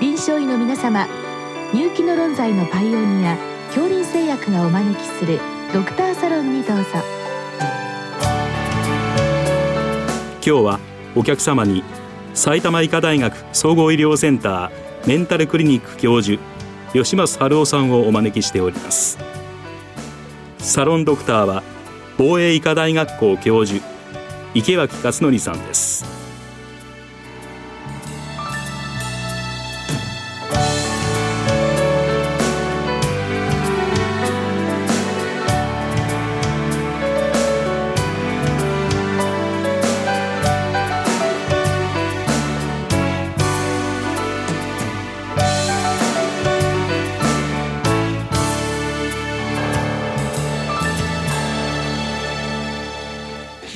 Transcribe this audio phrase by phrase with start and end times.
[0.00, 1.08] 臨床医の皆様
[1.74, 5.40] 入気の論剤のパイオニア恐林製薬がお招きする
[5.74, 6.84] ドクターサロンにどうぞ。
[10.34, 10.78] 今日は
[11.16, 11.82] お客様に
[12.32, 16.40] 埼玉医科大学総合医療センターメンタルクリニック教授
[16.92, 19.18] 吉松春夫さんをお招きしております。
[20.58, 21.64] サロンドクターは
[22.16, 23.84] 防衛医科大学校教授
[24.54, 25.87] 池脇勝則さんです。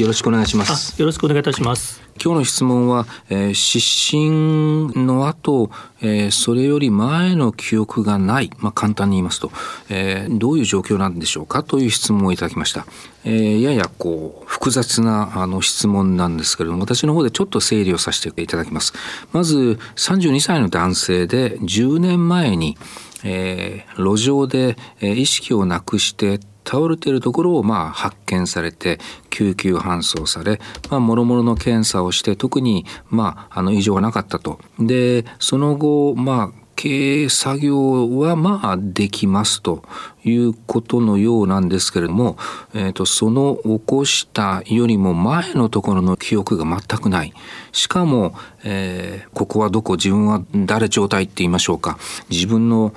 [0.03, 1.01] よろしくお願いします。
[1.01, 2.03] よろしくお願いいたします。
[2.23, 5.71] 今日の質問は、えー、失神の後、
[6.01, 9.53] えー、それより前の記憶がない、まあ、簡単に言いますと、
[9.89, 12.85] えー、どういう状況なんでしょうかという質問をいただきました。
[13.25, 18.95] えー、ややこう複雑なあの質問なんですけれども私の方でちょっと整理をさせていただきます。
[19.33, 22.77] まず32歳の男性で10年前に
[23.25, 28.99] えー、路上で、えー、意識をなくして倒れているところをまあ発見されて
[29.31, 30.61] 救急搬送され、
[30.91, 34.59] もろもろの検査をして特にまああの異常はなかったと。
[34.79, 39.85] でその後まあ経営作業はまあできますと
[40.25, 42.37] いうことのようなんですけれども、
[42.75, 47.33] えーと、その起こしたよりも前のところの記憶が全くない。
[47.73, 48.35] しかも、
[48.65, 51.99] えー、ここはどこ自分は誰状態って言いましょうか。
[52.31, 52.93] 自分の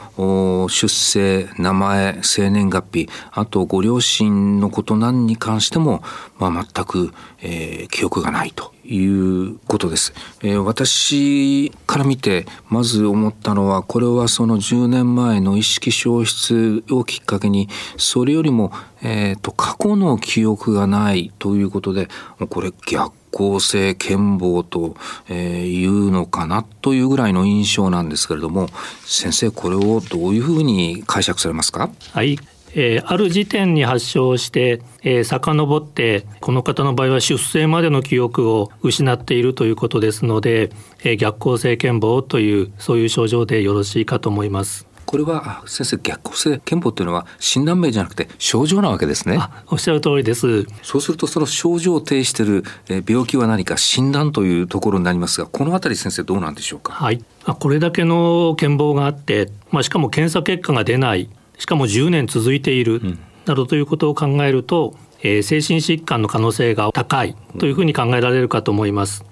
[0.70, 6.03] 出生名前生年月日あとご両親のこと何に関しても、
[6.38, 18.72] まあ、全く、えー、記憶がないということです、えー、私から見てまず思ったのはこれはその10年前の意識消失をききっかけにそれよりも、
[19.02, 22.09] えーと、過去の記憶がないということで
[22.50, 24.96] これ逆行性健忘と、
[25.30, 28.68] え、いうのかなというぐらいの印象なんですけれども
[29.06, 31.90] 先生これをどういうふうに解釈されますか？
[32.12, 32.38] はい
[32.78, 40.72] えー、ある時点に発症して、えー、遡ってこの方の場合は出生までの記憶を失っているということですので、
[41.02, 44.88] えー、逆行性健忘というそういう症状でよろしいかと思います。
[45.06, 49.40] これは先生逆行性憲法というのは診断名じゃなくて症状なわけですね。
[49.68, 50.66] おっしゃる通りです。
[50.82, 52.64] そうするとその症状を呈している
[53.08, 56.94] 病気は何か診断というところになりますがこのあたり先生どうなんでしょうか？
[56.94, 57.24] はい。
[57.60, 61.30] これだけの健忘があって、まあ、しかも検査結果が出ない
[61.60, 69.24] しかも10年続いている、などということを考えると、えー、精神疾患の可能性が高いというふうに考えられるかと思います。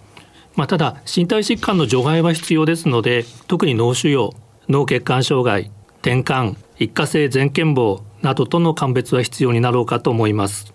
[0.56, 4.36] まあ、ただ身体疾患の除外は必要ですので特に脳腫瘍
[4.70, 10.74] 脳血管障害転換一過性全健忘などとの鑑別は必要になろうかと思います。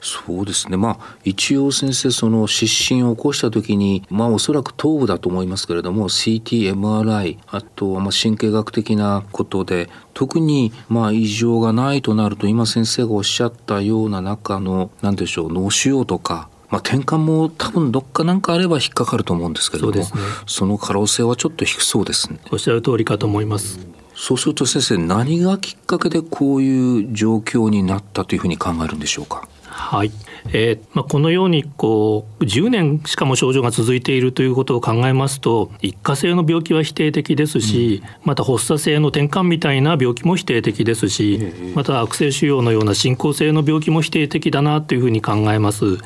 [0.00, 20.04] そうですねまあ一応先生その失神を起こした時にまあおそらく頭部だと思いますけれども CTMRI あとはま神経学的なことで特にまあ異常がないとなると今先生がおっしゃったような中の何でしょう脳腫瘍とかまあ、転換も多分どっかなんかあれば引っかかると思うんですけれども
[20.46, 22.38] そ、ね,、の可能性はちょっと低そうですね。
[22.52, 23.78] おっしゃる通りかと思います。
[24.14, 29.48] そうすると先生何がきっかけでこういう状況になったというふうに考えるんでしょうか？
[29.78, 30.10] はい、
[30.52, 41.40] えーまあ、このようにこう10年しかも症状が続いているということを考えますと一過性の病気は否定的ですし、うん、また発作性の転換みたいな病気も否定的ですし、
[41.74, 45.86] また悪性腫瘍のような進行性の病気も否定的だなというふうに考えます。
[45.86, 45.98] うん、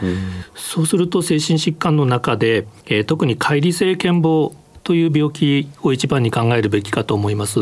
[0.55, 4.53] そうすると精神疾患の中で、えー、特に乖離性健忘
[4.85, 7.61] という病気を一番に考えるべきかと思います。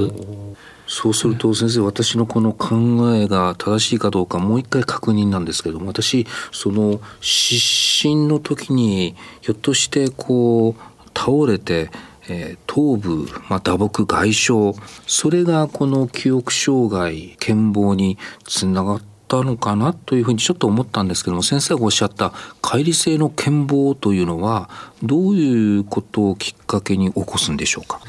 [0.92, 11.90] そうすると先生私のこの考えが正しいかどうかもう一回確認なんですけども私その失神の時にひょっとしてこう倒れて
[12.28, 22.28] え、頭部、まあ、打撲外傷それがこの記憶障害健忘につながったのかなというふうにちょっと思ったんですけども先生がおっしゃった
[22.62, 24.68] 乖離性の健忘というのは
[25.02, 28.00] どういうことをきっかけに起こすんでしょうか？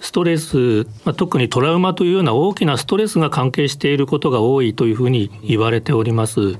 [0.00, 6.56] ストレス、まあ、特にトラウマというような大きなストレスが関係していることが多いというふうに言われております。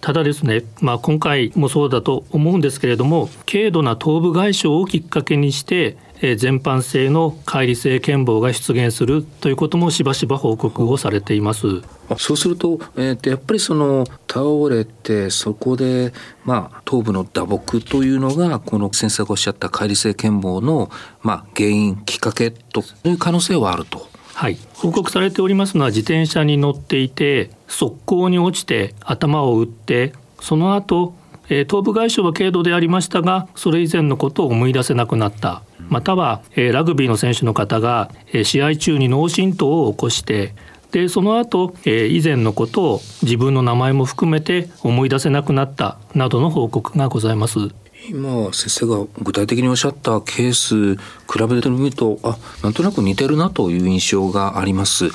[0.00, 5.98] ただですね、まあ、今回もそうだと思うんですけれども軽度な頭部外傷をきっかけにして
[6.36, 11.80] 全般性の乖離性健忘が出現するということもしばしば報告をされています。
[12.18, 16.12] そうすると、えー、とやっぱりその倒れてそこで、
[16.44, 20.90] まあ、頭部の打撲というのがこの先生がおっしゃった解離性健忘の、
[21.22, 24.08] まあ、原因きっかけという可能性はあると。
[24.34, 31.14] はい、報告されておりますのは自転車に乗っていて側溝に落ちて頭を打ってその後
[31.50, 40.54] え頭部外傷は軽度でありましたがそれ以前のことを思い出せなくなったまたは、えラグビーの選手の方が、え試合中に脳震盪を起こして
[40.92, 47.58] でその後、え以前のことを自分の名前も含めて思い出せなくなったなどの報告がございます。
[48.08, 55.10] 今先生が具体的におっしゃったケース比べてみるとあなんとなく似てるなという印象があります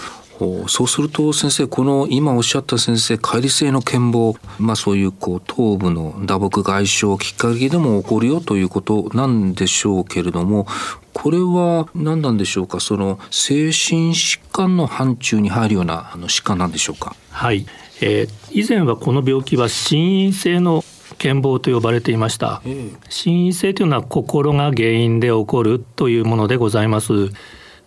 [0.68, 10.68] そうすると先生この今おっしゃった先生乖離性の健忘まあそういうこう頭部の打撲外傷きっかけでも起こるよということなんでしょうけれども
[11.14, 12.82] これは何なんでしょうか？
[12.82, 17.16] その精神疾患の範疇に入るようなあの疾患なんでしょうか？
[17.32, 17.66] はい、
[18.02, 20.84] えー、以前はこの病気は心因性の
[21.18, 22.62] 健忘と呼ばれていました、
[23.10, 27.30] 心因性というのは心が原因で起こるというものでございます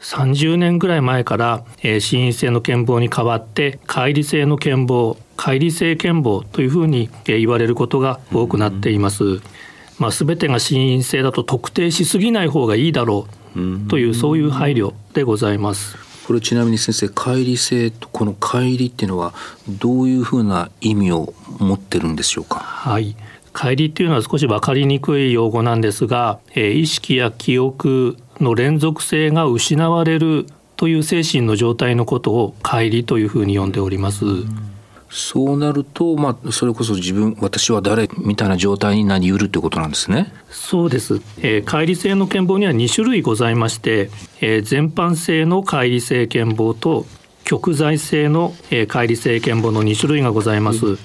[0.00, 9.25] 30年ぐらい前から、えー、心因性の健忘に代わって乖離性の健忘乖離性健忘というふうに、えー、言われることが多くなっています。
[9.25, 9.43] うん、
[9.99, 15.97] まあ、全てが心因性だと特定しすぎない方がいいだろうというそういう配慮でございます。
[16.27, 19.33] これちなみに先生乖離性とこの乖離っていうのは
[19.67, 22.59] どういうふうな意味を持ってるんでしょうか？
[22.61, 23.17] はい。
[23.55, 30.46] 乖離っていうのは少し分かりにくい用語なんですが、えー、意識や記憶の連続性が失われる
[30.76, 34.25] という精神の状態のことを乖離というふうに呼んでおります。
[35.11, 40.32] そうなると、まあ、それこそ自分私は誰みたいな状態になりうるということなんですね。
[40.50, 41.20] そうです。
[41.38, 47.06] えー、乖離性の健忘には2種類ございまして、えー、全般性の乖離性健忘と
[47.44, 50.99] 極在性の、えー、乖離性健忘の2種類がございます。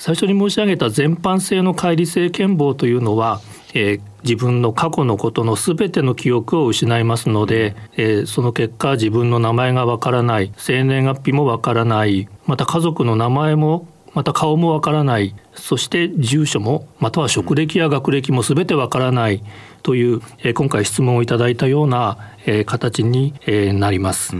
[0.00, 3.42] 最初に申し上げた全般性の乖離性健忘というのは、
[3.74, 19.42] えー、自分の過去のことの全ての記憶を失いますので、えー、その結果自分の名前がわからない生年月日もわからないまた家族の名前もまた顔もわからないそして住所もまたは職歴や学歴も全てわからない
[19.82, 22.16] という、えー、今回質問をいただいたような、
[22.46, 24.34] えー、形に、えー、なります。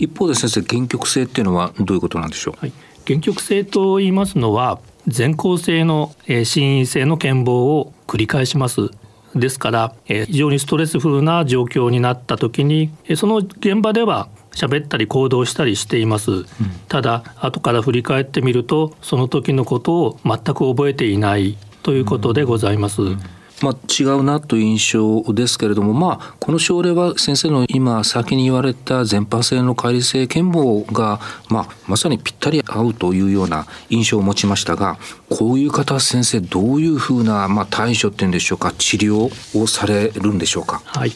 [0.00, 2.72] 一方で先生原曲性っていうのはどういうことなんでしょう、はい、
[3.06, 8.90] 原曲性と言いますのは全校性の、えー、心因性の健忘を繰り返します。
[9.34, 16.44] ですから、えー、非常にストレスフルな状況になった時に、えー、その現場では喋ったり行動したりしています、うん、
[16.88, 34.98] ただ後から振り返ってみるとその時のことを全く覚えていないということでございます、うんうんまあ、違うなという印象ですけれども、まあ、この症例は先生の今先に言われた全般性の乖離性健忘が、まあ、まさにぴったり合うというような印象を持ちましたが
[35.30, 40.82] こういう方先生どういうふうな、まあ、対処っていうんでしょうか治療をされるんでしょうか？
[40.84, 41.12] はい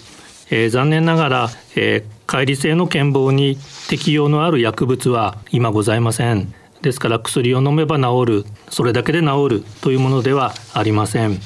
[0.51, 3.59] えー、残念ながら、えー、乖離性の健忘に
[3.89, 6.53] 適用のある薬物は今ございません。
[6.82, 11.38] ですから薬を飲めば治るそれだけで治るというものではありません、うん、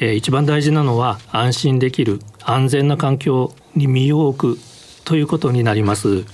[0.00, 4.60] えー、一番大事なのは安心できる安全な環境に身を置く
[5.04, 6.24] ということになります。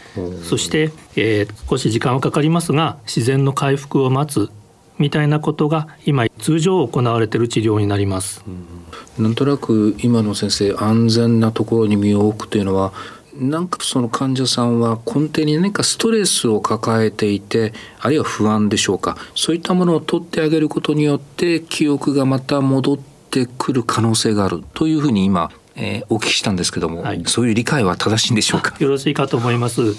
[0.44, 4.50] そして、えー、少し時間はかかりますが自然の回復を待つ
[4.98, 12.92] みたいなことが今通常行われている治療になります、うん、なんとなく今の先生安全なところに身を置くというのは
[13.38, 19.16] なんかその患者さんは根底に何かストレスを抱えていてあるいは不安でしょうか。
[19.34, 22.98] そういったものを取ってあげることによって記憶がまた戻っ
[23.30, 24.64] てくる可能性がある。
[24.74, 28.74] というふうに今えー、お聞きしたんですけども、はい、そういう理解は正しいんでしょうか？
[28.82, 29.94] よろしいかと思います。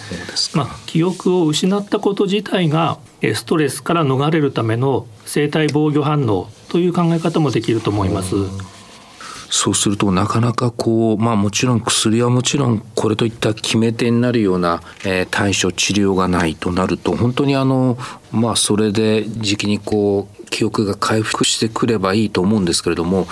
[0.54, 2.98] まあ、記憶を失ったこと自体が
[3.34, 8.36] ストレスから逃れるための生体防御反応という考え方もできると思います。
[9.50, 17.98] そうするとなかなかこうまあもちろん薬はもちろんこれといった決め手になるような、えー、対処治療がないとなると本当にあの
[18.32, 23.28] まあそれで時期にこう記憶が回復してくればいいと思うんですけれども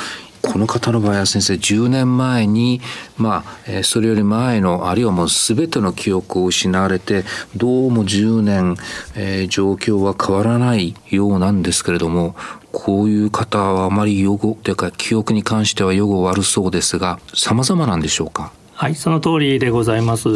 [0.48, 2.80] この方の場合は先生10年前に、
[3.18, 7.26] まあ、えそれより前のあるいはもう全ての記憶を失われて
[7.56, 8.78] どうも10年、
[9.16, 12.36] えー、状況は変わらないようなんですけれども
[12.72, 18.52] こういう方はあまり予後というか記憶に関しては予後悪そうですが様々なんでしょうか？
[18.74, 20.30] はいその通りでございます、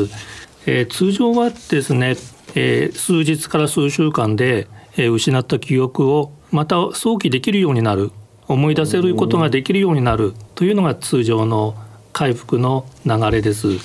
[0.65, 2.15] えー、通常はですね、
[2.55, 8.11] えー、数日から数週間で、えー、失った記憶をまた早期できるようになる。
[8.53, 11.75] 思い出せることができるようになるというのが通常の
[12.13, 13.79] 回復の流れです。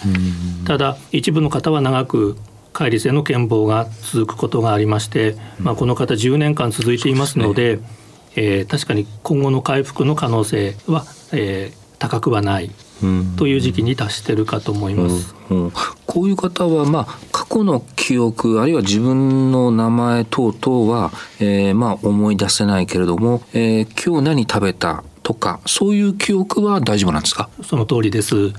[0.64, 2.36] ただ一部の方は長く
[2.72, 7.82] 解離性の健忘が続くことがありまして、まあ、この方10年間続いていますので、ね。
[8.36, 12.70] えー、確かに今後の回復の可能性は、えー、高くはない
[13.36, 15.34] という時期に達しているかと思います。
[15.50, 15.72] うんうん、
[16.06, 27.50] こういう方は、まあ、過去の記憶あるいは自分の名前等々は、えー、まあ思い出せないけれども、えー、今日何食べたとかそういう記憶は大丈夫なんですか？
[27.64, 28.52] その通りです。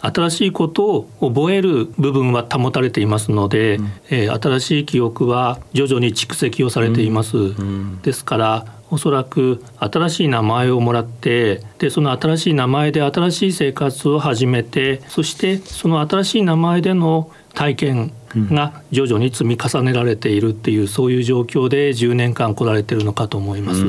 [0.00, 23.84] 新しいことを覚える部分は保たれていますので、うん、えー、新しい記憶は徐々に蓄積をされています、うん、ですからおそらく新しい名前をもらってでその新しい名前で新しい生活を始めてそしてその新しい名前での体験が徐々に積み重ねられているっていうそういう状況で10年間来られてるのかと思います。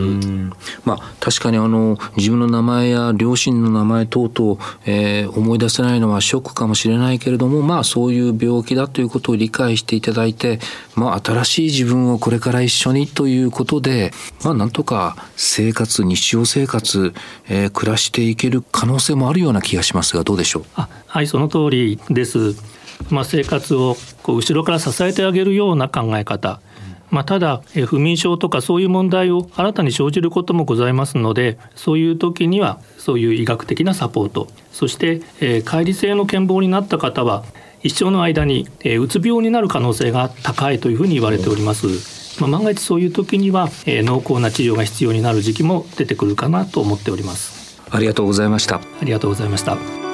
[0.86, 10.60] まあ、確かにあの自分の名前や両親の名前等々、えー、思い出せないのはショックかもしれないけれども、まあ、そういう病気だということを理解していただいて、
[10.96, 14.12] まあ、新しい自分をこれから一緒にということで、
[14.44, 17.14] まあ、なんとか生活日常生活、
[17.48, 20.64] えー、暮らしていける可能性もあるような気がしますがどうでしょう？
[20.76, 22.56] あはいその通りです。
[23.10, 26.60] まあ、生活をこう後ろから支えてあげるような考え方。
[27.12, 34.48] まあ、ただ不眠症とかそういう問題を新たに生じることもございますのでそういう時にはそういう医学的なサポート。
[34.72, 37.46] そして、えー、乖離性の健忘になった方は
[37.84, 42.42] 一生の間に、えー、うつ病になる可能性が高いというふうに言われております。
[42.42, 47.80] まあ、万が一そういう時には、えー、濃厚な治療が必要になる時期も出てくるかなと思っております。
[47.92, 48.78] ありがとうございました。
[48.78, 50.05] ありがとうございました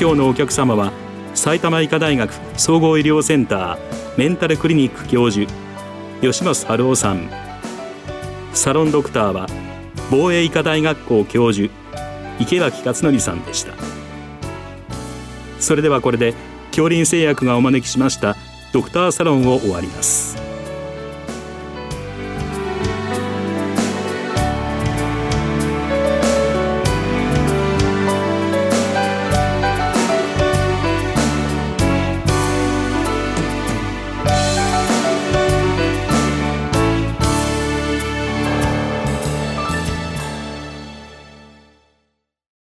[0.00, 0.92] 今日のお客様は
[1.34, 3.78] 埼玉医科大学総合医療センター
[4.16, 5.52] メンタルクリニック教授
[6.20, 7.28] 吉松春夫さん。
[8.52, 9.48] サロンドクターは
[10.08, 11.68] 防衛医科大学校教授
[12.38, 13.72] 池脇勝則さんでした。
[15.58, 16.34] それではこれで
[16.70, 18.36] 恐林製薬がお招きしました
[18.72, 20.27] ドクターサロンを終わります。